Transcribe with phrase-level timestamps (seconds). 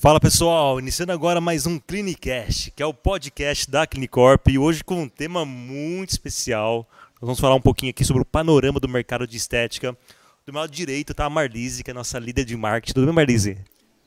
[0.00, 4.82] Fala pessoal, iniciando agora mais um Clinicast, que é o podcast da Clinicorp e hoje
[4.82, 6.88] com um tema muito especial.
[7.20, 9.92] Nós vamos falar um pouquinho aqui sobre o panorama do mercado de estética.
[10.46, 12.94] Do meu lado direito está a Marlise, que é a nossa líder de marketing.
[12.94, 13.58] Tudo bem, Marlise?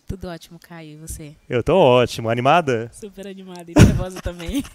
[0.08, 0.92] Tudo ótimo, Caio.
[0.92, 1.36] E você?
[1.50, 2.30] Eu tô ótimo.
[2.30, 2.90] Animada?
[2.94, 4.64] Super animada e nervosa também.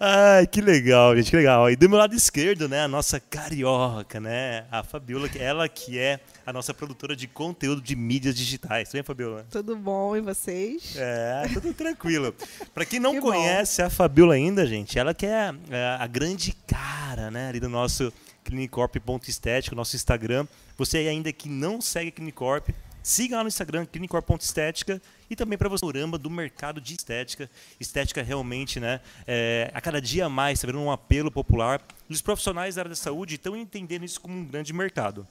[0.00, 1.70] Ai, que legal, gente, que legal.
[1.70, 6.20] E do meu lado esquerdo, né, a nossa carioca, né, a Fabiola, ela que é
[6.44, 8.88] a nossa produtora de conteúdo de mídias digitais.
[8.88, 9.46] Tudo bem, Fabiola?
[9.50, 10.96] Tudo bom, e vocês?
[10.96, 12.34] É, tudo tranquilo.
[12.72, 13.86] Para quem não que conhece bom.
[13.86, 17.68] a Fabiola ainda, gente, ela que é a, é a grande cara, né, ali do
[17.68, 18.12] nosso
[18.44, 20.46] clinicorp.estético, nosso Instagram.
[20.76, 22.68] Você ainda que não segue a Clinicorp,
[23.06, 27.50] Siga lá no Instagram, clinicor.estética e também para você o do mercado de estética.
[27.78, 31.82] Estética realmente, né, é, a cada dia mais está vendo um apelo popular.
[32.08, 35.28] Os profissionais da área da saúde estão entendendo isso como um grande mercado.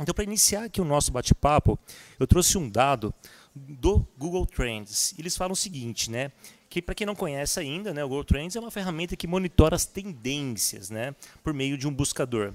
[0.00, 1.78] Então, para iniciar aqui o nosso bate-papo,
[2.18, 3.12] eu trouxe um dado
[3.54, 5.14] do Google Trends.
[5.18, 6.32] Eles falam o seguinte, né?
[6.70, 9.76] Que para quem não conhece ainda, né, o Google Trends é uma ferramenta que monitora
[9.76, 12.54] as tendências, né, por meio de um buscador.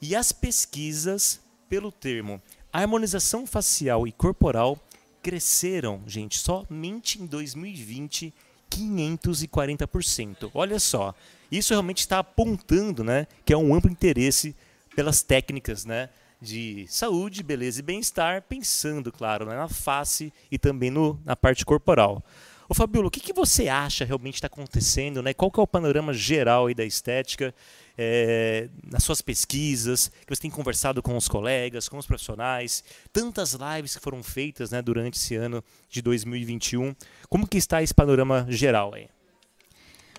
[0.00, 2.40] E as pesquisas pelo termo
[2.76, 4.78] a harmonização facial e corporal
[5.22, 8.34] cresceram, gente, somente em 2020
[8.70, 10.50] 540%.
[10.52, 11.14] Olha só,
[11.50, 14.54] isso realmente está apontando, né, que é um amplo interesse
[14.94, 20.90] pelas técnicas, né, de saúde, beleza e bem-estar, pensando, claro, né, na face e também
[20.90, 22.22] no, na parte corporal.
[22.68, 25.22] Ô Fabiola, o que, que você acha realmente está acontecendo?
[25.22, 25.32] Né?
[25.32, 27.54] Qual que é o panorama geral aí da estética?
[27.98, 33.54] É, nas suas pesquisas, que você tem conversado com os colegas, com os profissionais, tantas
[33.54, 36.94] lives que foram feitas né, durante esse ano de 2021.
[37.28, 39.08] Como que está esse panorama geral aí?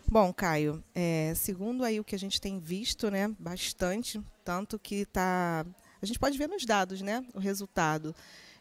[0.10, 5.06] Bom, Caio, é, segundo aí o que a gente tem visto, né, bastante, tanto que
[5.06, 5.66] tá,
[6.02, 8.16] a gente pode ver nos dados, né, o resultado.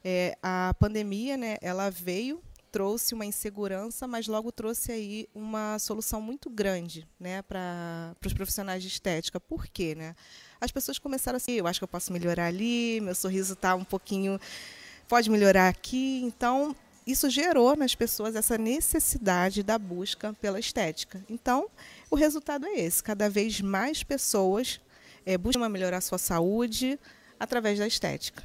[0.04, 2.42] É, a pandemia, né, ela veio
[2.76, 8.82] trouxe uma insegurança, mas logo trouxe aí uma solução muito grande né, para os profissionais
[8.82, 9.40] de estética.
[9.40, 9.94] Por quê?
[9.94, 10.14] Né?
[10.60, 13.82] As pessoas começaram assim, eu acho que eu posso melhorar ali, meu sorriso está um
[13.82, 14.38] pouquinho.
[15.08, 16.20] pode melhorar aqui.
[16.22, 21.24] Então, isso gerou nas pessoas essa necessidade da busca pela estética.
[21.30, 21.70] Então,
[22.10, 24.82] o resultado é esse: cada vez mais pessoas
[25.24, 27.00] é, buscam melhorar sua saúde
[27.40, 28.44] através da estética.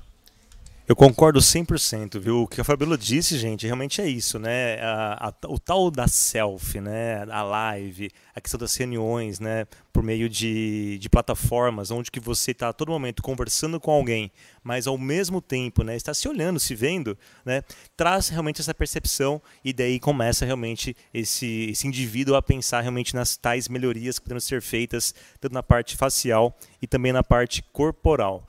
[0.91, 2.41] Eu concordo 100%, viu?
[2.41, 4.77] O que a Fabiola disse, gente, realmente é isso, né?
[4.81, 7.23] A, a, o tal da selfie, né?
[7.29, 9.65] A live, a questão das reuniões, né?
[9.93, 14.33] Por meio de, de plataformas, onde que você está a todo momento conversando com alguém,
[14.61, 15.95] mas ao mesmo tempo, né?
[15.95, 17.63] Está se olhando, se vendo, né?
[17.95, 23.37] Traz realmente essa percepção e daí começa realmente esse, esse indivíduo a pensar realmente nas
[23.37, 28.45] tais melhorias que podem ser feitas, tanto na parte facial e também na parte corporal.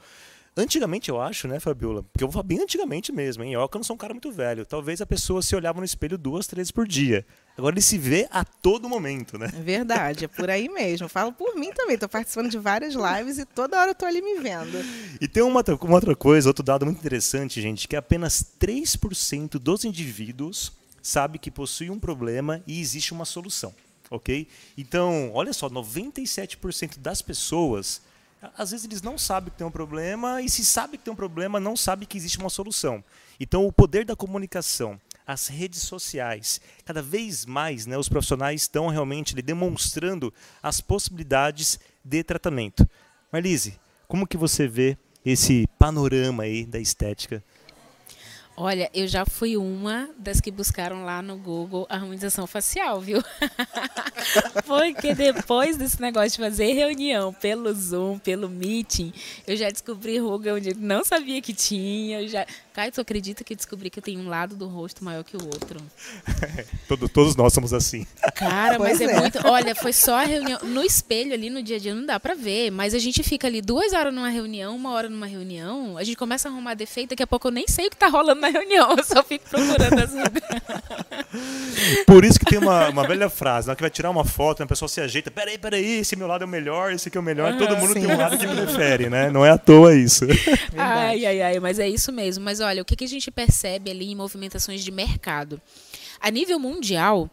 [0.54, 2.02] Antigamente, eu acho, né, Fabiola?
[2.02, 3.54] Porque eu vou falar bem antigamente mesmo, hein?
[3.54, 4.66] Eu que não sou um cara muito velho.
[4.66, 7.24] Talvez a pessoa se olhava no espelho duas, três por dia.
[7.56, 9.50] Agora ele se vê a todo momento, né?
[9.56, 11.08] É verdade, é por aí mesmo.
[11.08, 11.94] Falo por mim também.
[11.94, 14.78] Estou participando de várias lives e toda hora eu tô ali me vendo.
[15.18, 19.86] E tem uma, uma outra coisa, outro dado muito interessante, gente, que apenas 3% dos
[19.86, 23.74] indivíduos sabe que possui um problema e existe uma solução,
[24.10, 24.46] ok?
[24.76, 28.02] Então, olha só, 97% das pessoas
[28.56, 31.16] às vezes eles não sabem que tem um problema e se sabe que tem um
[31.16, 33.02] problema, não sabe que existe uma solução.
[33.38, 38.88] Então o poder da comunicação, as redes sociais, cada vez mais, né, os profissionais estão
[38.88, 40.32] realmente demonstrando
[40.62, 42.88] as possibilidades de tratamento.
[43.32, 47.42] Marlise, como que você vê esse panorama aí da estética
[48.54, 53.22] Olha, eu já fui uma das que buscaram lá no Google harmonização facial, viu?
[54.66, 59.10] Porque depois desse negócio de fazer reunião pelo Zoom, pelo Meeting,
[59.46, 62.20] eu já descobri ruga onde não sabia que tinha.
[62.20, 62.46] Eu já...
[62.72, 65.36] Caio, tu acredita que eu descobri que eu tenho um lado do rosto maior que
[65.36, 65.78] o outro?
[66.88, 68.06] Todo, todos nós somos assim.
[68.34, 69.38] Cara, mas é, é, muito.
[69.46, 70.58] Olha, foi só a reunião.
[70.62, 73.46] No espelho ali no dia a dia não dá pra ver, mas a gente fica
[73.46, 77.10] ali duas horas numa reunião, uma hora numa reunião, a gente começa a arrumar defeito,
[77.10, 79.48] daqui a pouco eu nem sei o que tá rolando na reunião, eu só fico
[79.48, 80.12] procurando as
[82.06, 84.66] Por isso que tem uma, uma velha frase, na que vai tirar uma foto, a
[84.66, 87.24] pessoa se ajeita, peraí, peraí, esse meu lado é o melhor, esse aqui é o
[87.24, 89.30] melhor, ah, todo mundo sim, tem um lado que prefere, né?
[89.30, 90.26] Não é à toa isso.
[90.76, 92.44] Ai, ai, ai, mas é isso mesmo.
[92.44, 95.60] Mas olha, o que, que a gente percebe ali em movimentações de mercado?
[96.20, 97.30] A nível mundial,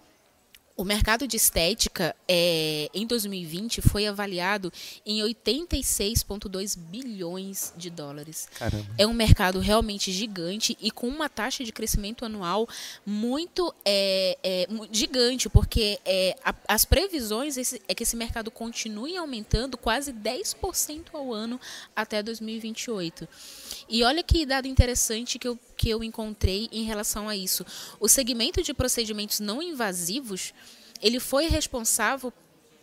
[0.80, 4.72] O mercado de estética é, em 2020 foi avaliado
[5.06, 8.48] em 86,2 bilhões de dólares.
[8.58, 8.88] Caramba.
[8.98, 12.66] É um mercado realmente gigante e com uma taxa de crescimento anual
[13.06, 19.78] muito é, é, gigante, porque é, a, as previsões é que esse mercado continue aumentando
[19.78, 21.60] quase 10% ao ano
[21.94, 23.28] até 2028.
[23.90, 27.66] E olha que dado interessante que eu, que eu encontrei em relação a isso.
[28.00, 30.54] O segmento de procedimentos não invasivos
[31.02, 32.34] ele foi responsável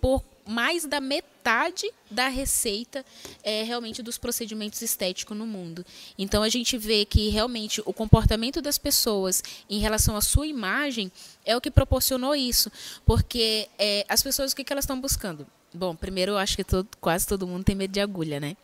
[0.01, 3.05] por mais da metade da receita
[3.43, 5.85] é, realmente dos procedimentos estéticos no mundo.
[6.17, 11.11] Então a gente vê que realmente o comportamento das pessoas em relação à sua imagem
[11.45, 12.71] é o que proporcionou isso,
[13.05, 15.45] porque é, as pessoas o que, que elas estão buscando?
[15.75, 18.57] Bom, primeiro eu acho que todo, quase todo mundo tem medo de agulha, né?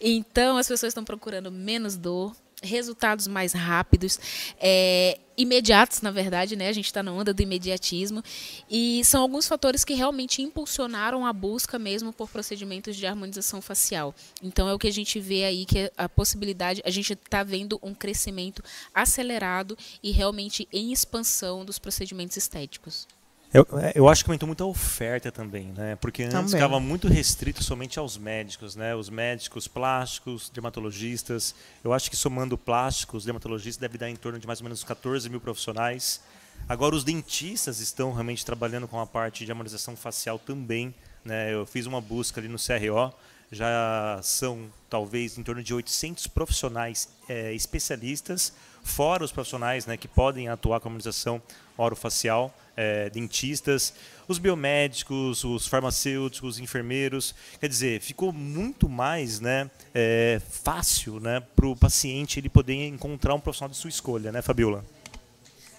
[0.00, 4.18] Então as pessoas estão procurando menos dor, resultados mais rápidos,
[4.60, 6.68] é, imediatos, na verdade, né?
[6.68, 8.22] A gente está na onda do imediatismo
[8.70, 14.14] e são alguns fatores que realmente impulsionaram a busca mesmo por procedimentos de harmonização facial.
[14.42, 17.78] Então é o que a gente vê aí que a possibilidade, a gente está vendo
[17.82, 18.62] um crescimento
[18.94, 23.06] acelerado e realmente em expansão dos procedimentos estéticos.
[23.52, 25.96] Eu, é, eu acho que aumentou muito a oferta também, né?
[25.96, 26.50] Porque antes Também.
[26.50, 28.94] ficava muito restrito somente aos médicos, né?
[28.94, 31.54] Os médicos plásticos, dermatologistas.
[31.82, 35.28] Eu acho que somando plásticos, dermatologistas, deve dar em torno de mais ou menos 14
[35.28, 36.20] mil profissionais.
[36.68, 40.94] Agora os dentistas estão realmente trabalhando com a parte de harmonização facial também.
[41.24, 41.52] Né?
[41.52, 43.12] Eu fiz uma busca ali no CRO,
[43.50, 48.52] já são talvez em torno de 800 profissionais é, especialistas,
[48.84, 51.42] fora os profissionais né, que podem atuar com harmonização
[51.76, 53.92] orofacial é, dentistas,
[54.26, 57.34] os biomédicos, os farmacêuticos, os enfermeiros.
[57.60, 63.34] Quer dizer, ficou muito mais né, é, fácil né, para o paciente ele poder encontrar
[63.34, 64.82] um profissional de sua escolha, né, Fabiola?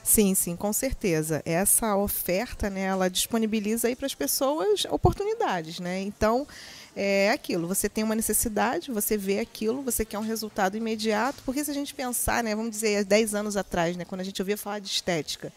[0.04, 1.42] Sim, sim, com certeza.
[1.46, 6.02] Essa oferta, né, ela disponibiliza aí para as pessoas oportunidades, né?
[6.02, 6.48] Então,
[6.96, 11.64] é aquilo, você tem uma necessidade, você vê aquilo, você quer um resultado imediato, porque
[11.64, 14.42] se a gente pensar, né, vamos dizer, há 10 anos atrás, né, quando a gente
[14.42, 15.54] ouvia falar de estética,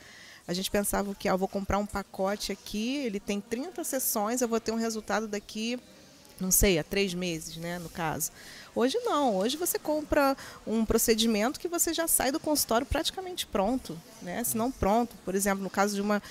[0.47, 4.41] a gente pensava que ah, eu vou comprar um pacote aqui, ele tem 30 sessões,
[4.41, 5.79] eu vou ter um resultado daqui,
[6.39, 8.31] não sei, a três meses, né, no caso.
[8.75, 10.37] Hoje não, hoje você compra
[10.67, 14.43] um procedimento que você já sai do consultório praticamente pronto, né?
[14.43, 16.23] Se não pronto, por exemplo, no caso de uma,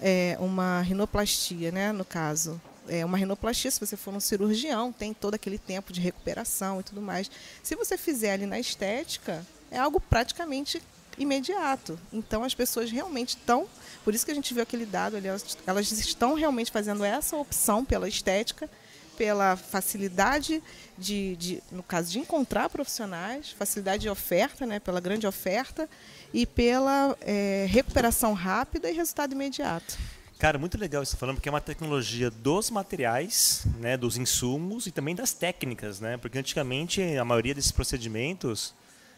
[0.00, 5.14] é, uma rinoplastia, né, no caso, é uma rinoplastia, se você for um cirurgião, tem
[5.14, 7.30] todo aquele tempo de recuperação e tudo mais.
[7.62, 10.82] Se você fizer ali na estética, é algo praticamente
[11.18, 11.98] imediato.
[12.12, 13.66] Então as pessoas realmente estão,
[14.04, 17.84] por isso que a gente viu aquele dado elas, elas estão realmente fazendo essa opção
[17.84, 18.68] pela estética,
[19.16, 20.62] pela facilidade
[20.96, 25.88] de, de, no caso de encontrar profissionais, facilidade de oferta, né, pela grande oferta
[26.32, 29.98] e pela é, recuperação rápida e resultado imediato.
[30.38, 34.90] Cara, muito legal isso falando, porque é uma tecnologia dos materiais, né, dos insumos e
[34.90, 36.16] também das técnicas, né?
[36.16, 38.74] Porque antigamente a maioria desses procedimentos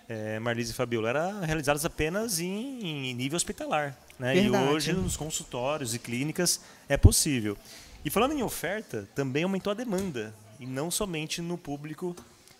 [0.08, 3.96] é, Marlise e Fabiola, eram realizadas apenas em, em nível hospitalar.
[4.18, 4.36] Né?
[4.36, 7.56] E hoje, nos consultórios e clínicas, é possível.
[8.04, 12.14] E falando em oferta, também aumentou a demanda, e não somente no público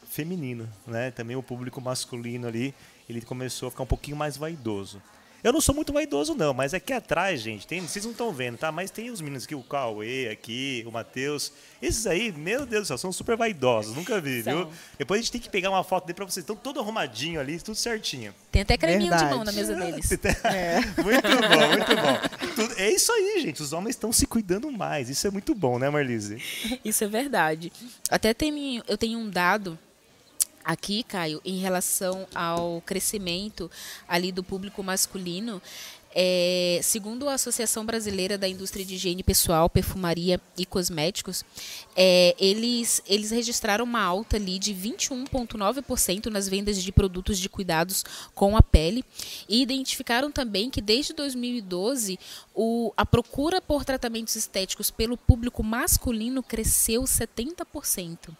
[0.09, 1.11] feminino, né?
[1.11, 2.75] também o público masculino ali,
[3.09, 5.03] ele começou a ficar um pouquinho mais vaidoso.
[5.45, 8.57] Eu não sou muito vaidoso, não, mas aqui atrás, gente, tem, vocês não estão vendo,
[8.57, 8.73] tá?
[8.73, 11.53] Mas tem os meninos aqui, o Cauê aqui, o Matheus.
[11.83, 14.57] Esses aí, meu Deus do céu, são super vaidosos, nunca vi, são.
[14.65, 14.73] viu?
[14.97, 16.43] Depois a gente tem que pegar uma foto dele pra vocês.
[16.43, 18.35] Estão todo arrumadinho ali, tudo certinho.
[18.51, 19.25] Tem até creminho Verdade.
[19.25, 20.11] de mão na mesa deles.
[20.45, 20.81] é.
[21.03, 22.75] Muito bom, muito bom.
[22.79, 23.63] É isso aí, gente.
[23.63, 25.11] Os homens estão se cuidando mais.
[25.11, 26.43] Isso é muito bom, né, Marlise?
[26.83, 27.71] Isso é verdade.
[28.09, 29.79] Até tem, eu tenho um dado
[30.65, 33.71] aqui, Caio, em relação ao crescimento
[34.09, 35.61] ali do público masculino,
[36.15, 41.45] é, segundo a Associação Brasileira da Indústria de Higiene Pessoal, Perfumaria e Cosméticos,
[41.97, 48.05] é, eles, eles registraram uma alta ali de 21,9% nas vendas de produtos de cuidados
[48.33, 49.05] com a pele
[49.49, 52.17] e identificaram também que desde 2012
[52.55, 58.31] o, a procura por tratamentos estéticos pelo público masculino cresceu 70%.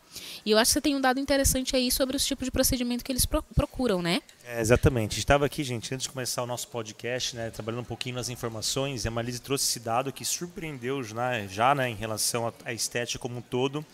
[0.45, 3.05] E eu acho que você tem um dado interessante aí sobre os tipos de procedimento
[3.05, 4.21] que eles pro, procuram, né?
[4.45, 5.19] É, exatamente.
[5.19, 9.05] Estava aqui, gente, antes de começar o nosso podcast, né, trabalhando um pouquinho nas informações,
[9.05, 13.19] e a Marlise trouxe esse dado que surpreendeu já, já né, em relação à estética
[13.19, 13.85] como um todo.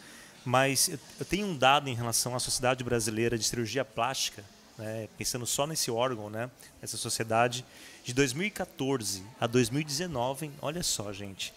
[0.44, 4.42] Mas eu tenho um dado em relação à Sociedade Brasileira de Cirurgia Plástica,
[4.78, 6.50] né, pensando só nesse órgão, né,
[6.80, 7.64] nessa sociedade,
[8.02, 11.52] de 2014 a 2019, olha só, gente,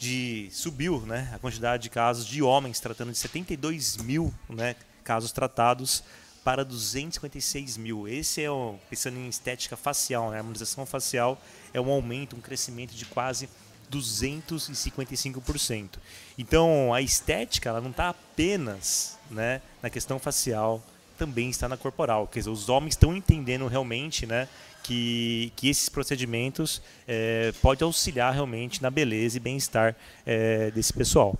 [0.00, 5.30] de subiu né, a quantidade de casos de homens, tratando de 72 mil né, casos
[5.30, 6.02] tratados
[6.42, 8.08] para 256 mil.
[8.08, 11.38] Esse é, o, pensando em estética facial, né, harmonização facial,
[11.74, 13.46] é um aumento, um crescimento de quase
[13.92, 15.90] 255%.
[16.38, 20.82] Então, a estética ela não está apenas né, na questão facial,
[21.18, 22.26] também está na corporal.
[22.26, 24.48] Quer dizer, os homens estão entendendo realmente né,
[24.82, 29.96] que, que esses procedimentos é, podem auxiliar realmente na beleza e bem-estar
[30.26, 31.38] é, desse pessoal.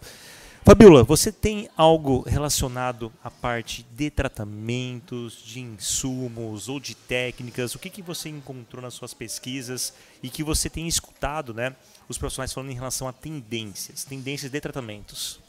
[0.63, 7.75] Fabiola, você tem algo relacionado à parte de tratamentos, de insumos ou de técnicas?
[7.75, 11.75] O que, que você encontrou nas suas pesquisas e que você tem escutado né,
[12.09, 15.41] os profissionais falando em relação a tendências, tendências de tratamentos?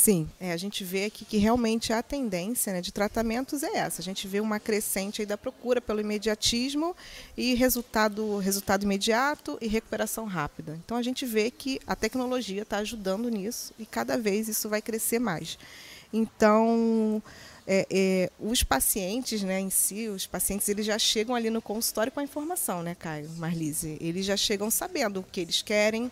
[0.00, 4.00] Sim, é, a gente vê aqui que realmente a tendência né, de tratamentos é essa.
[4.00, 6.94] A gente vê uma crescente da procura pelo imediatismo
[7.36, 10.78] e resultado, resultado imediato e recuperação rápida.
[10.84, 14.80] Então a gente vê que a tecnologia está ajudando nisso e cada vez isso vai
[14.80, 15.58] crescer mais.
[16.12, 17.20] Então,
[17.66, 22.12] é, é, os pacientes né, em si, os pacientes eles já chegam ali no consultório
[22.12, 23.98] com a informação, né, Caio, Marlise?
[24.00, 26.08] Eles já chegam sabendo o que eles querem,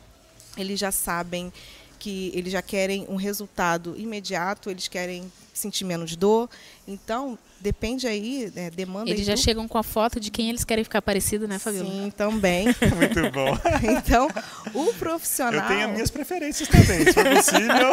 [0.57, 1.53] eles já sabem
[1.99, 6.49] que eles já querem um resultado imediato, eles querem sentir menos dor.
[6.87, 9.11] Então, depende aí, né, demanda.
[9.11, 9.41] Eles já do...
[9.41, 11.91] chegam com a foto de quem eles querem ficar parecido, né, Fabiola?
[11.91, 12.67] Sim, também.
[12.95, 13.59] Muito bom.
[13.99, 14.29] então,
[14.73, 15.63] o profissional.
[15.63, 17.91] Eu tenho as minhas preferências também, se for possível.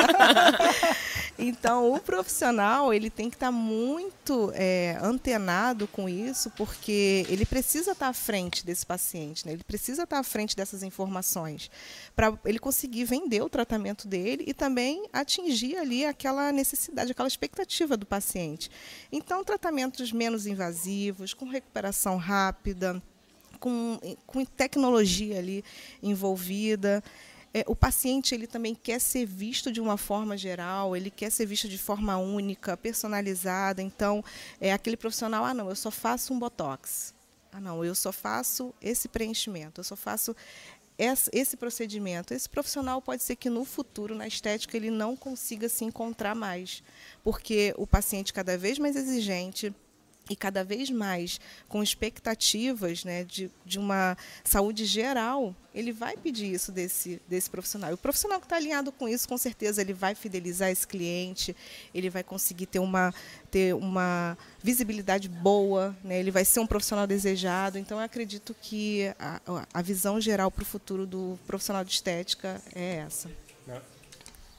[1.39, 7.93] então, o profissional ele tem que estar muito é, antenado com isso, porque ele precisa
[7.93, 9.53] estar à frente desse paciente, né?
[9.53, 11.71] ele precisa estar à frente dessas informações,
[12.15, 17.97] para ele conseguir vender o tratamento dele e também atingir ali aquela necessidade, aquela expectativa
[17.97, 18.69] do paciente.
[19.11, 23.01] Então, tratamentos menos invasivos, com recuperação rápida,
[23.62, 25.63] com, com tecnologia ali
[26.01, 27.01] envolvida.
[27.53, 31.46] É, o paciente ele também quer ser visto de uma forma geral, ele quer ser
[31.46, 33.82] visto de forma única, personalizada.
[33.82, 34.22] Então,
[34.60, 37.13] é aquele profissional, ah, não, eu só faço um botox.
[37.50, 40.36] Ah, não, eu só faço esse preenchimento, eu só faço
[40.97, 42.33] esse procedimento.
[42.33, 46.83] Esse profissional pode ser que no futuro, na estética, ele não consiga se encontrar mais,
[47.23, 49.73] porque o paciente cada vez mais exigente,
[50.29, 56.53] e cada vez mais com expectativas né, de, de uma saúde geral, ele vai pedir
[56.53, 57.91] isso desse, desse profissional.
[57.91, 61.55] E o profissional que está alinhado com isso, com certeza, ele vai fidelizar esse cliente,
[61.93, 63.13] ele vai conseguir ter uma,
[63.51, 67.77] ter uma visibilidade boa, né, ele vai ser um profissional desejado.
[67.77, 69.41] Então, eu acredito que a,
[69.73, 73.29] a visão geral para o futuro do profissional de estética é essa.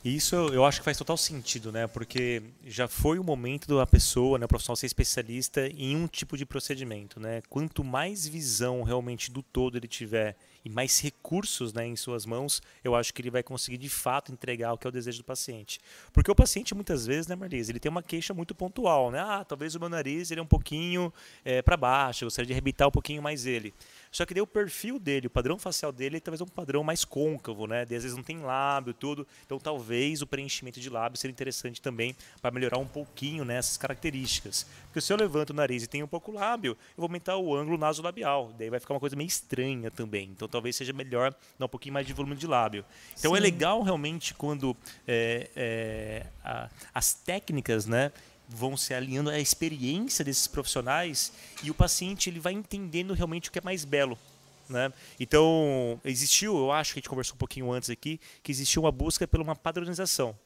[0.04, 1.86] E isso eu acho que faz total sentido, né?
[1.86, 6.36] Porque já foi o momento da pessoa, né, o profissional ser especialista em um tipo
[6.36, 7.40] de procedimento, né?
[7.48, 12.62] Quanto mais visão realmente do todo ele tiver e mais recursos né, em suas mãos,
[12.82, 15.24] eu acho que ele vai conseguir de fato entregar o que é o desejo do
[15.24, 15.80] paciente.
[16.12, 19.20] Porque o paciente muitas vezes, né, Marlise, ele tem uma queixa muito pontual, né?
[19.20, 21.12] Ah, talvez o meu nariz ele é um pouquinho
[21.44, 23.74] é, para baixo, eu gostaria de arrebitar um pouquinho mais ele.
[24.10, 27.04] Só que daí o perfil dele, o padrão facial dele, talvez é um padrão mais
[27.04, 27.84] côncavo, né?
[27.84, 29.26] De, às vezes não tem lábio, tudo.
[29.44, 34.66] Então talvez o preenchimento de lábio seja interessante também para melhorar um pouquinho nessas características.
[34.94, 37.52] Porque se eu levanto o nariz e tenho um pouco lábio, eu vou aumentar o
[37.52, 38.54] ângulo nasolabial.
[38.56, 40.30] Daí vai ficar uma coisa meio estranha também.
[40.30, 42.84] Então talvez seja melhor dar um pouquinho mais de volume de lábio.
[43.18, 43.44] Então é Sim.
[43.44, 48.12] é legal realmente quando é, é, a, as técnicas, né?
[48.48, 53.52] vão se alinhando à experiência desses profissionais e o paciente ele vai entendendo realmente o
[53.52, 54.16] que é mais belo.
[54.68, 54.92] Né?
[55.18, 58.92] Então, existiu, eu acho que a gente conversou um pouquinho antes aqui, que existiu uma
[58.92, 60.36] busca por uma padronização.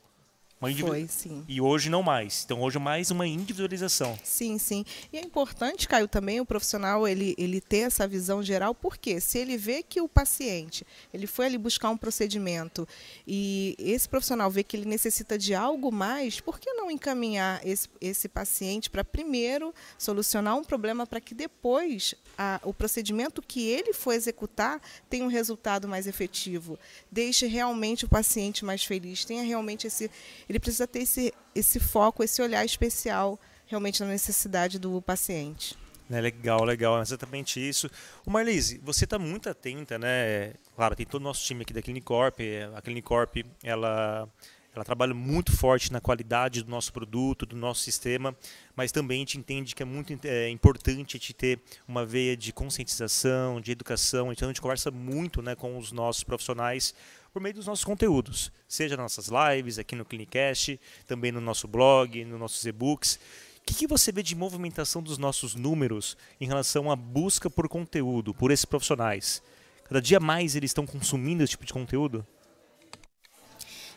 [0.61, 1.45] Uma Foi, sim.
[1.49, 2.43] E hoje não mais.
[2.45, 4.19] Então hoje mais uma individualização.
[4.25, 4.85] Sim, sim.
[5.13, 9.39] E é importante, Caio, também o profissional ele, ele ter essa visão geral, porque se
[9.39, 10.85] ele vê que o paciente
[11.15, 12.89] ele foi ali buscar um procedimento
[13.25, 17.89] e esse profissional vê que ele necessita de algo mais, por que não encaminhar esse,
[18.01, 23.93] esse paciente para primeiro solucionar um problema para que depois a, o procedimento que ele
[23.93, 26.77] for executar tenha um resultado mais efetivo,
[27.13, 30.11] deixe realmente o paciente mais feliz, tenha realmente esse
[30.49, 35.77] ele precisa ter esse, esse foco, esse olhar especial realmente na necessidade do paciente.
[36.11, 37.91] É legal, legal, exatamente isso.
[38.25, 40.55] O Marlise, você está muito atenta, né?
[40.75, 42.39] Claro, tem todo o nosso time aqui da Clinicorp.
[42.75, 44.27] A Clinicorp, ela,
[44.75, 48.35] ela trabalha muito forte na qualidade do nosso produto, do nosso sistema,
[48.75, 52.35] mas também a gente entende que é muito é, importante a gente ter uma veia
[52.35, 54.33] de conscientização, de educação.
[54.33, 56.95] Então a gente conversa muito né, com os nossos profissionais
[57.33, 61.69] por meio dos nossos conteúdos, seja nas nossas lives, aqui no Clinicast, também no nosso
[61.69, 63.19] blog, nos nossos e-books.
[63.59, 67.69] O que, que você vê de movimentação dos nossos números em relação à busca por
[67.69, 69.43] conteúdo, por esses profissionais?
[69.85, 72.27] Cada dia mais eles estão consumindo esse tipo de conteúdo?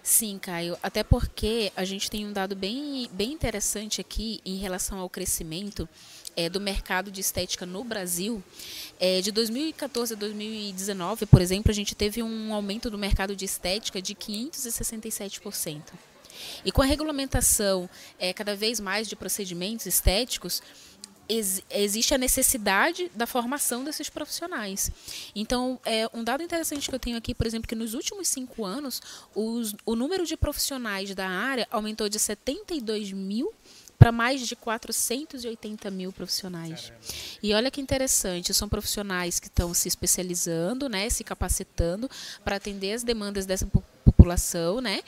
[0.04, 0.78] Sim, Caio.
[0.82, 5.88] Até porque a gente tem um dado bem, bem interessante aqui em relação ao crescimento
[6.36, 8.44] é, do mercado de estética no Brasil.
[9.00, 13.46] É, de 2014 a 2019, por exemplo, a gente teve um aumento do mercado de
[13.46, 15.82] estética de 567%.
[16.66, 20.62] E com a regulamentação é, cada vez mais de procedimentos estéticos,
[21.30, 24.92] ex existe a necessidade da formação desses profissionais.
[25.36, 28.66] Então, é, um dado interessante que eu tenho aqui, por exemplo, que nos últimos cinco
[28.66, 29.02] anos,
[29.34, 33.52] os, o número de profissionais da área aumentou de 72 mil
[34.02, 36.86] para mais de 480 mil profissionais.
[36.86, 37.06] Caramba.
[37.44, 42.10] E olha que interessante, são profissionais que estão se especializando, né, se capacitando
[42.44, 43.68] para atender as demandas dessa
[44.04, 45.04] população, né?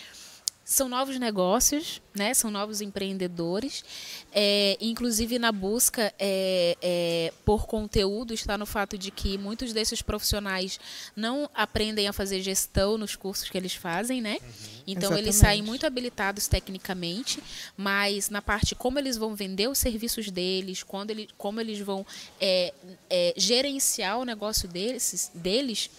[0.65, 2.34] São novos negócios, né?
[2.34, 3.84] São novos empreendedores.
[4.32, 10.01] É, inclusive na busca é, é, por conteúdo está no fato de que muitos desses
[10.01, 10.79] profissionais
[11.15, 14.38] não aprendem a fazer gestão nos cursos que eles fazem, né?
[14.41, 14.50] Uhum.
[14.88, 15.25] Então Exatamente.
[15.25, 17.43] eles saem muito habilitados tecnicamente,
[17.75, 22.05] mas na parte como eles vão vender os serviços deles, quando ele, como eles vão
[22.39, 22.74] é,
[23.10, 25.89] é, gerenciar o negócio deles, deles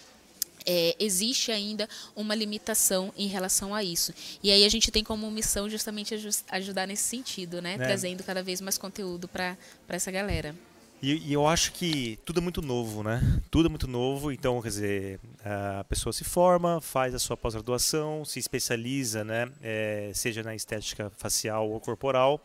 [0.65, 4.13] é, existe ainda uma limitação em relação a isso.
[4.41, 6.15] E aí a gente tem como missão justamente
[6.49, 7.73] ajudar nesse sentido, né?
[7.73, 7.77] É.
[7.77, 9.57] Trazendo cada vez mais conteúdo para
[9.89, 10.55] essa galera.
[11.01, 13.21] E, e, eu acho que tudo é muito novo, né?
[13.51, 18.25] Tudo é muito novo, então, quer dizer, a pessoa se forma, faz a sua pós-graduação,
[18.25, 19.47] se especializa, né?
[19.61, 22.41] É, seja na estética facial ou corporal.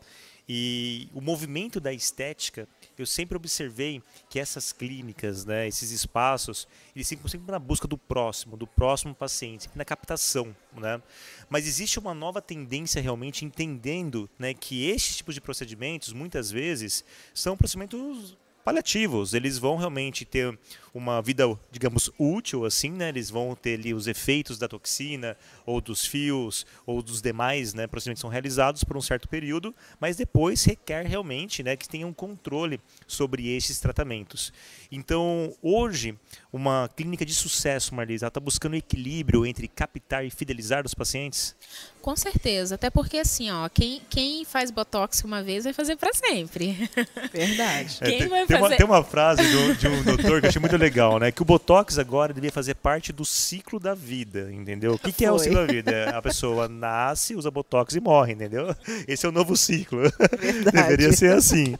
[0.47, 2.67] E o movimento da estética
[2.97, 7.97] eu sempre observei que essas clínicas, né, esses espaços, eles ficam sempre na busca do
[7.97, 11.01] próximo, do próximo paciente, na captação, né?
[11.49, 17.03] Mas existe uma nova tendência realmente entendendo, né, que esses tipos de procedimentos muitas vezes
[17.33, 19.33] são procedimentos paliativos.
[19.33, 20.57] Eles vão realmente ter
[20.93, 23.09] uma vida, digamos, útil, assim, né?
[23.09, 27.87] Eles vão ter ali os efeitos da toxina, ou dos fios, ou dos demais né,
[27.87, 32.05] procedimentos que são realizados por um certo período, mas depois requer realmente né, que tenha
[32.05, 34.51] um controle sobre esses tratamentos.
[34.91, 36.17] Então, hoje,
[36.51, 41.55] uma clínica de sucesso, Marlisa, está buscando equilíbrio entre captar e fidelizar os pacientes?
[42.01, 46.11] Com certeza, até porque assim, ó, quem, quem faz botox uma vez vai fazer para
[46.13, 46.89] sempre.
[47.31, 47.97] Verdade.
[48.01, 50.75] É, tem, tem, uma, tem, uma, frase do, de um doutor que eu achei muito
[50.81, 51.31] legal, né?
[51.31, 54.93] Que o botox agora devia fazer parte do ciclo da vida, entendeu?
[54.93, 56.09] O que, que é o ciclo da vida?
[56.09, 58.75] A pessoa nasce, usa botox e morre, entendeu?
[59.07, 60.01] Esse é o novo ciclo.
[60.39, 60.71] Verdade.
[60.71, 61.75] Deveria ser assim.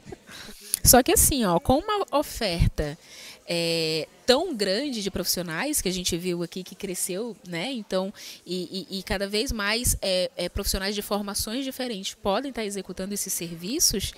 [0.83, 2.97] Só que assim, ó, com uma oferta
[3.47, 7.71] é, tão grande de profissionais que a gente viu aqui que cresceu, né?
[7.71, 8.13] Então,
[8.45, 13.13] e, e, e cada vez mais é, é, profissionais de formações diferentes podem estar executando
[13.13, 14.13] esses serviços,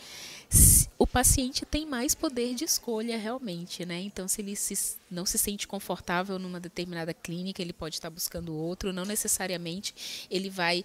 [0.97, 4.01] o paciente tem mais poder de escolha realmente, né?
[4.01, 8.55] Então, se ele se, não se sente confortável numa determinada clínica, ele pode estar buscando
[8.55, 10.83] outro, não necessariamente ele vai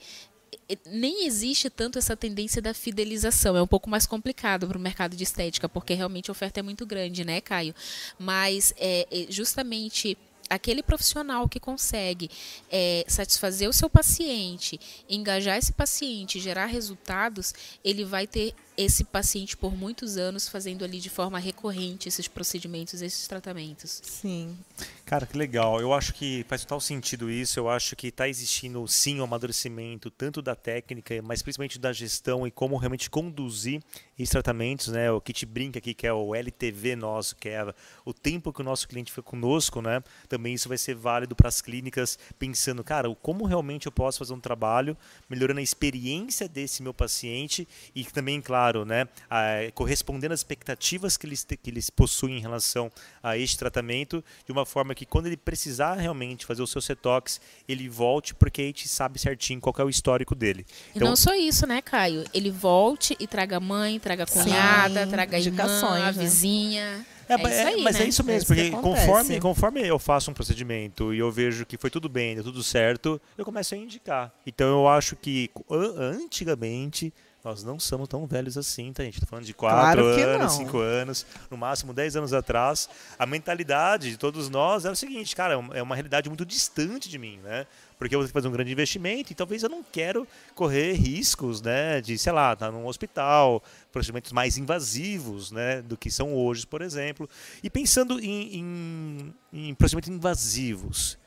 [0.87, 3.57] nem existe tanto essa tendência da fidelização.
[3.57, 6.63] É um pouco mais complicado para o mercado de estética, porque realmente a oferta é
[6.63, 7.75] muito grande, né, Caio?
[8.19, 10.17] Mas é, é justamente
[10.49, 12.31] aquele profissional que consegue
[12.71, 17.55] é, satisfazer o seu paciente, engajar esse paciente, gerar resultados,
[17.85, 23.03] ele vai ter esse paciente por muitos anos fazendo ali de forma recorrente esses procedimentos,
[23.03, 24.01] esses tratamentos.
[24.05, 24.57] Sim.
[25.05, 25.81] Cara, que legal.
[25.81, 27.59] Eu acho que faz total sentido isso.
[27.59, 32.47] Eu acho que está existindo sim um amadurecimento tanto da técnica, mas principalmente da gestão
[32.47, 33.83] e como realmente conduzir
[34.17, 35.11] esses tratamentos, né?
[35.11, 38.61] O que te brinca aqui que é o LTV nosso, que é o tempo que
[38.61, 40.05] o nosso cliente fica conosco, né?
[40.29, 44.35] Também isso vai ser válido para as clínicas, pensando, cara, como realmente eu posso fazer
[44.35, 44.97] um trabalho
[45.29, 51.17] melhorando a experiência desse meu paciente e também, claro claro, né, a, correspondendo às expectativas
[51.17, 52.91] que eles, que eles possuem em relação
[53.23, 57.41] a este tratamento, de uma forma que quando ele precisar realmente fazer o seu cetox,
[57.69, 60.67] ele volte, porque a gente sabe certinho qual é o histórico dele.
[60.95, 62.25] E então, não só isso, né, Caio?
[62.35, 66.13] Ele volte e traga a mãe, traga a cunhada, Sim, traga a irmã, a né?
[66.13, 67.07] vizinha.
[67.29, 68.05] É, é, aí, mas é né?
[68.07, 71.67] é isso mesmo, é isso porque conforme, conforme eu faço um procedimento e eu vejo
[71.67, 74.33] que foi tudo bem, deu tudo certo, eu começo a indicar.
[74.47, 75.51] Então eu acho que
[75.99, 77.13] antigamente
[77.45, 79.21] nós não somos tão velhos assim, tá, gente?
[79.21, 82.89] Tá falando de 4 claro anos, 5 anos, no máximo 10 anos atrás.
[83.19, 87.17] A mentalidade de todos nós era o seguinte, cara, é uma realidade muito distante de
[87.17, 87.67] mim, né?
[87.97, 90.93] Porque eu vou ter que fazer um grande investimento e talvez eu não quero correr
[90.93, 92.01] riscos, né?
[92.01, 95.81] De, sei lá, estar tá num hospital, procedimentos mais invasivos, né?
[95.83, 97.29] Do que são hoje, por exemplo.
[97.63, 101.19] E pensando em, em, em procedimentos invasivos,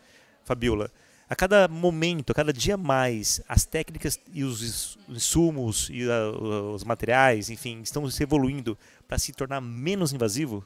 [0.43, 0.91] Fabiola,
[1.31, 7.49] a cada momento, a cada dia mais, as técnicas e os insumos e os materiais,
[7.49, 10.61] enfim, estão se evoluindo para se tornar menos invasivo?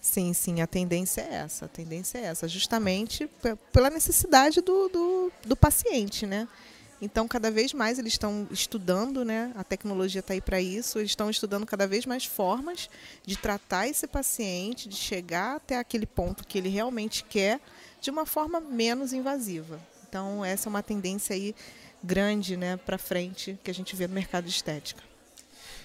[0.00, 1.64] Sim, sim, a tendência é essa.
[1.64, 3.28] A tendência é essa, justamente
[3.72, 6.46] pela necessidade do, do, do paciente, né?
[7.02, 9.50] Então, cada vez mais eles estão estudando, né?
[9.56, 11.00] A tecnologia está aí para isso.
[11.00, 12.88] Eles estão estudando cada vez mais formas
[13.26, 17.60] de tratar esse paciente, de chegar até aquele ponto que ele realmente quer,
[18.00, 19.80] de uma forma menos invasiva.
[20.08, 21.54] Então, essa é uma tendência aí
[22.02, 25.02] grande, né, para frente que a gente vê no mercado de estética.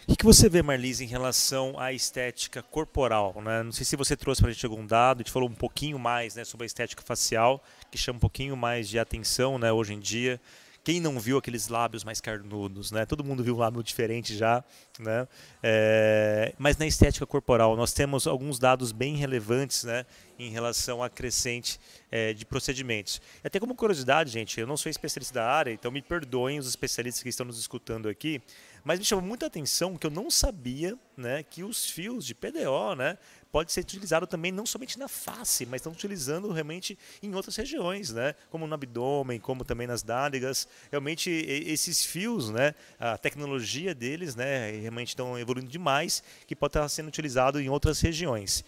[0.07, 3.39] O que você vê, Marlise, em relação à estética corporal?
[3.41, 3.63] Né?
[3.63, 5.99] Não sei se você trouxe para a gente algum dado, a gente falou um pouquinho
[5.99, 9.93] mais né, sobre a estética facial, que chama um pouquinho mais de atenção né, hoje
[9.93, 10.41] em dia.
[10.83, 13.05] Quem não viu aqueles lábios mais carnudos, né?
[13.05, 14.63] Todo mundo viu um lábio diferente já,
[14.99, 15.27] né?
[15.61, 20.05] É, mas na estética corporal nós temos alguns dados bem relevantes, né?
[20.39, 23.21] Em relação à crescente é, de procedimentos.
[23.43, 27.21] Até como curiosidade, gente, eu não sou especialista da área, então me perdoem os especialistas
[27.21, 28.41] que estão nos escutando aqui,
[28.83, 32.95] mas me chamou muita atenção que eu não sabia, né, que os fios de PDO,
[32.95, 33.19] né,
[33.51, 38.11] pode ser utilizado também não somente na face, mas estão utilizando realmente em outras regiões,
[38.11, 38.33] né?
[38.49, 40.67] Como no abdômen, como também nas nádegas.
[40.89, 42.73] Realmente esses fios, né?
[42.99, 44.71] A tecnologia deles, né?
[44.71, 48.63] Realmente estão evoluindo demais, que pode estar sendo utilizado em outras regiões.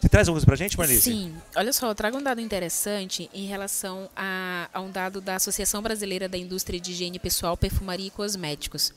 [0.00, 1.02] Você traz coisa para a gente, Marlice?
[1.02, 1.36] Sim.
[1.56, 5.82] Olha só, eu trago um dado interessante em relação a, a, um dado da Associação
[5.82, 8.94] Brasileira da Indústria de Higiene Pessoal, Perfumaria e Cosméticos.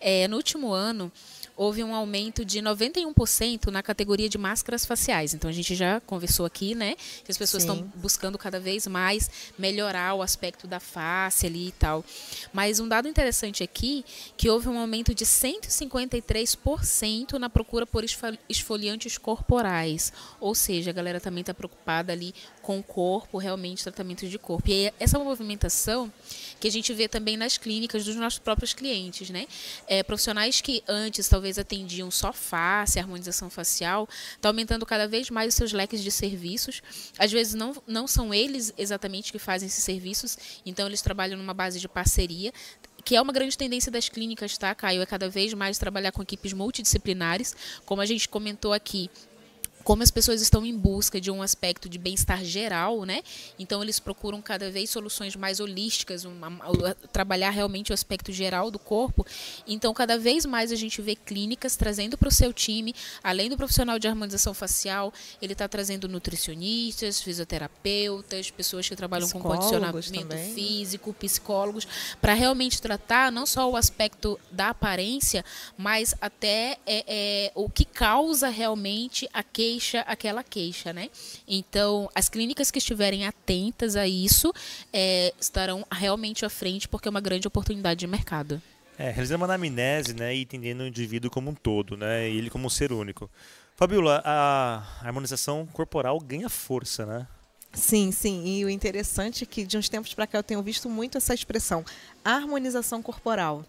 [0.00, 1.12] É, no último ano,
[1.58, 5.34] houve um aumento de 91% na categoria de máscaras faciais.
[5.34, 6.94] Então a gente já conversou aqui, né,
[7.24, 11.72] que as pessoas estão buscando cada vez mais melhorar o aspecto da face ali e
[11.72, 12.04] tal.
[12.52, 14.04] Mas um dado interessante aqui
[14.36, 18.04] que houve um aumento de 153% na procura por
[18.48, 20.12] esfoliantes corporais.
[20.40, 22.32] Ou seja, a galera também está preocupada ali
[22.68, 24.68] com o corpo, realmente tratamento de corpo.
[24.68, 26.12] E essa movimentação
[26.60, 29.46] que a gente vê também nas clínicas dos nossos próprios clientes, né?
[29.86, 35.48] É, profissionais que antes talvez atendiam só face, harmonização facial, está aumentando cada vez mais
[35.48, 36.82] os seus leques de serviços.
[37.18, 41.54] Às vezes não, não são eles exatamente que fazem esses serviços, então eles trabalham numa
[41.54, 42.52] base de parceria
[43.02, 45.00] que é uma grande tendência das clínicas, tá, Caio?
[45.00, 47.56] É cada vez mais trabalhar com equipes multidisciplinares.
[47.86, 49.08] Como a gente comentou aqui,
[49.88, 53.22] como as pessoas estão em busca de um aspecto de bem-estar geral, né?
[53.58, 58.78] Então eles procuram cada vez soluções mais holísticas, uma, trabalhar realmente o aspecto geral do
[58.78, 59.26] corpo.
[59.66, 63.56] Então cada vez mais a gente vê clínicas trazendo para o seu time, além do
[63.56, 70.54] profissional de harmonização facial, ele está trazendo nutricionistas, fisioterapeutas, pessoas que trabalham com condicionamento também.
[70.54, 71.88] físico, psicólogos,
[72.20, 75.42] para realmente tratar não só o aspecto da aparência,
[75.78, 81.08] mas até é, é, o que causa realmente a queixa queixa aquela queixa, né?
[81.46, 84.52] Então, as clínicas que estiverem atentas a isso
[84.92, 88.60] é, estarão realmente à frente, porque é uma grande oportunidade de mercado.
[88.98, 92.50] É, realizando uma anamnese, né, e entendendo o indivíduo como um todo, né, e ele
[92.50, 93.30] como um ser único.
[93.76, 97.28] Fabiola, a harmonização corporal ganha força, né?
[97.72, 98.44] Sim, sim.
[98.44, 101.32] E o interessante é que de uns tempos para cá eu tenho visto muito essa
[101.32, 101.84] expressão,
[102.24, 103.64] harmonização corporal.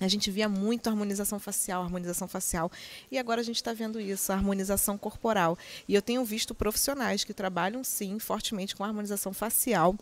[0.00, 2.70] A gente via muito harmonização facial, harmonização facial,
[3.10, 5.56] e agora a gente está vendo isso, a harmonização corporal.
[5.86, 9.96] E eu tenho visto profissionais que trabalham sim fortemente com harmonização facial,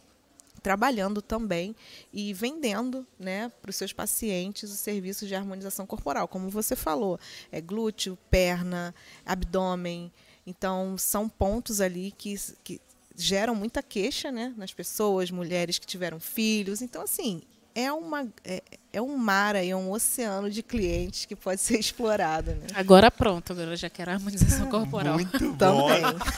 [0.63, 1.75] trabalhando também
[2.13, 7.19] e vendendo né, para os seus pacientes os serviços de harmonização corporal, como você falou,
[7.51, 10.13] é glúteo, perna, abdômen.
[10.47, 12.81] Então, são pontos ali que, que
[13.17, 16.83] geram muita queixa né, nas pessoas, mulheres que tiveram filhos.
[16.83, 17.43] Então, assim,
[17.75, 21.79] é, uma, é, é um mar aí, é um oceano de clientes que pode ser
[21.79, 22.53] explorado.
[22.53, 22.67] Né?
[22.75, 25.15] Agora pronto, agora eu já quero a harmonização corporal.
[25.15, 25.89] Muito bom.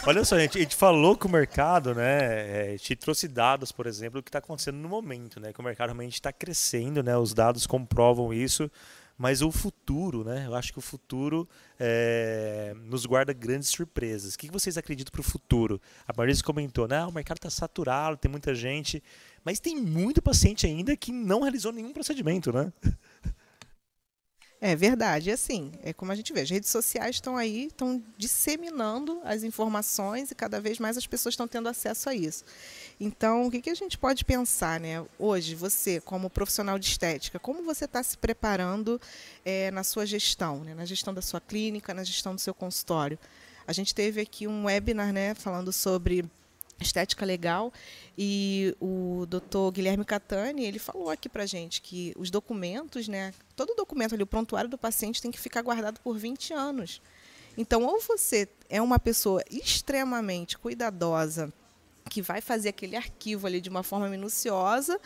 [0.06, 3.86] Olha só, gente, a gente falou que o mercado, né, é, te trouxe dados, por
[3.86, 7.16] exemplo, do que está acontecendo no momento, né, que o mercado realmente está crescendo, né,
[7.16, 8.70] os dados comprovam isso.
[9.16, 10.46] Mas o futuro, né?
[10.46, 11.48] Eu acho que o futuro
[11.78, 14.34] é, nos guarda grandes surpresas.
[14.34, 15.80] O que vocês acreditam para o futuro?
[16.06, 17.04] A Marisa comentou, né?
[17.04, 19.02] O mercado está saturado, tem muita gente.
[19.44, 22.72] Mas tem muito paciente ainda que não realizou nenhum procedimento, né?
[24.64, 28.00] É verdade, é assim, é como a gente vê, as redes sociais estão aí, estão
[28.16, 32.44] disseminando as informações e cada vez mais as pessoas estão tendo acesso a isso.
[33.00, 35.04] Então, o que, que a gente pode pensar, né?
[35.18, 39.00] Hoje, você, como profissional de estética, como você está se preparando
[39.44, 40.76] é, na sua gestão, né?
[40.76, 43.18] na gestão da sua clínica, na gestão do seu consultório?
[43.66, 46.24] A gente teve aqui um webinar, né, falando sobre
[46.82, 47.72] estética legal.
[48.16, 53.74] E o doutor Guilherme Catani ele falou aqui para gente que os documentos né todo
[53.74, 57.00] documento ali o prontuário do paciente tem que ficar guardado por 20 anos.
[57.56, 61.52] Então ou você é uma pessoa extremamente cuidadosa
[62.10, 65.00] que vai fazer aquele arquivo ali de uma forma minuciosa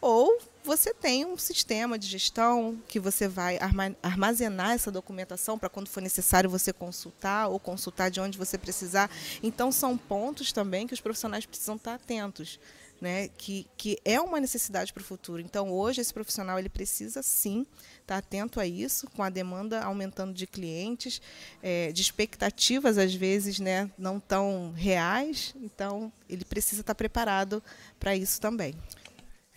[0.00, 0.38] ou
[0.76, 3.58] você tem um sistema de gestão que você vai
[4.02, 9.08] armazenar essa documentação para quando for necessário você consultar ou consultar de onde você precisar.
[9.40, 12.58] Então, são pontos também que os profissionais precisam estar atentos.
[13.00, 15.42] Né, que, que é uma necessidade para o futuro.
[15.42, 17.66] Então, hoje, esse profissional ele precisa sim
[18.00, 21.20] estar atento a isso, com a demanda aumentando de clientes,
[21.60, 25.54] é, de expectativas, às vezes, né, não tão reais.
[25.56, 27.62] Então, ele precisa estar preparado
[27.98, 28.74] para isso também.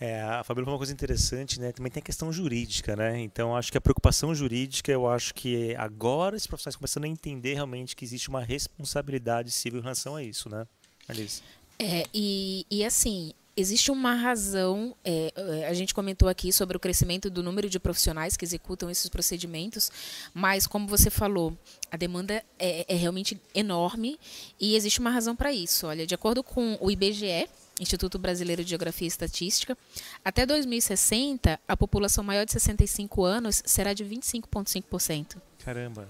[0.00, 1.72] É, a Fabíola falou uma coisa interessante, né?
[1.72, 3.20] Também tem a questão jurídica, né?
[3.20, 7.54] Então, acho que a preocupação jurídica, eu acho que agora os profissionais começando a entender
[7.54, 10.66] realmente que existe uma responsabilidade civil em relação a isso, né,
[11.08, 11.42] Alice?
[11.80, 14.94] É, e, e assim, existe uma razão.
[15.04, 19.08] É, a gente comentou aqui sobre o crescimento do número de profissionais que executam esses
[19.08, 19.90] procedimentos,
[20.32, 21.58] mas, como você falou,
[21.90, 24.16] a demanda é, é realmente enorme
[24.60, 25.88] e existe uma razão para isso.
[25.88, 27.48] Olha, de acordo com o IBGE,
[27.80, 29.76] Instituto Brasileiro de Geografia e Estatística,
[30.24, 35.36] até 2060, a população maior de 65 anos será de 25,5%.
[35.64, 36.08] Caramba.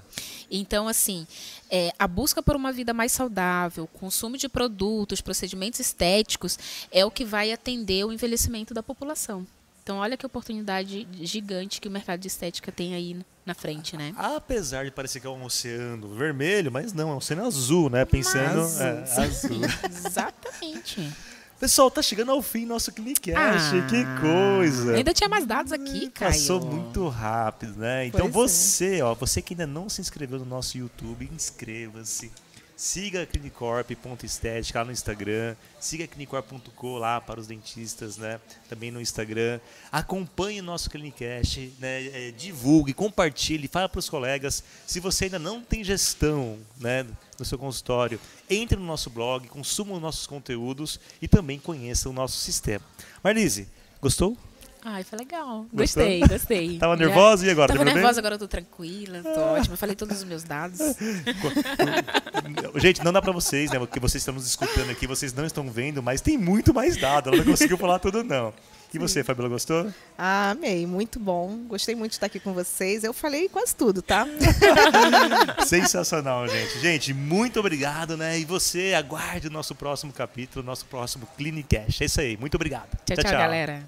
[0.51, 1.27] Então, assim,
[1.71, 6.59] é, a busca por uma vida mais saudável, consumo de produtos, procedimentos estéticos,
[6.93, 9.47] é o que vai atender o envelhecimento da população.
[9.83, 14.13] Então, olha que oportunidade gigante que o mercado de estética tem aí na frente, né?
[14.17, 18.05] Apesar de parecer que é um oceano vermelho, mas não, é um oceano azul, né?
[18.05, 18.61] Pensando.
[18.61, 18.87] Azul.
[18.87, 19.61] É, azul.
[19.91, 21.11] Exatamente.
[21.59, 23.77] Pessoal, tá chegando ao fim nosso Clinicast.
[23.77, 24.95] Ah, que coisa!
[24.95, 26.31] Ainda tinha mais dados aqui, cara.
[26.31, 28.07] Passou muito rápido, né?
[28.07, 29.05] Então pois você, é.
[29.05, 32.31] ó, você que ainda não se inscreveu no nosso YouTube, inscreva-se.
[32.79, 35.57] Siga a Clinicorp.estética lá no Instagram.
[35.81, 38.41] Siga clinicorp.co lá para os dentistas, né?
[38.69, 39.59] Também no Instagram.
[39.91, 42.07] Acompanhe o nosso Clinicast, né?
[42.07, 44.63] É, divulgue, compartilhe, fala para os colegas.
[44.87, 47.05] Se você ainda não tem gestão, né?
[47.37, 52.13] No seu consultório, entre no nosso blog, consuma os nossos conteúdos e também conheça o
[52.13, 52.85] nosso sistema.
[53.25, 53.67] Marlise,
[54.01, 54.39] gostou?
[54.85, 55.67] Ai, foi legal.
[55.73, 56.05] Gostou?
[56.05, 56.79] Gostei, gostei.
[56.81, 57.73] Tava nervosa e agora?
[57.73, 58.19] Tava nervosa, bem?
[58.21, 59.77] agora eu tô tranquila, tô ótima.
[59.77, 60.79] Falei todos os meus dados.
[62.77, 63.79] Gente, não dá pra vocês, né?
[63.79, 67.29] Porque vocês estão nos escutando aqui, vocês não estão vendo, mas tem muito mais dado.
[67.29, 68.53] Ela não conseguiu falar tudo, não.
[68.93, 69.93] E você, Fabiola, gostou?
[70.17, 71.65] Ah, amei, muito bom.
[71.69, 73.05] Gostei muito de estar aqui com vocês.
[73.05, 74.27] Eu falei quase tudo, tá?
[75.67, 76.81] Sensacional, gente.
[76.81, 78.39] Gente, muito obrigado, né?
[78.39, 82.03] E você aguarde o nosso próximo capítulo, nosso próximo Clinicast.
[82.03, 82.37] É isso aí.
[82.39, 82.89] Muito obrigado.
[83.05, 83.33] tchau, tchau, tchau.
[83.33, 83.83] galera.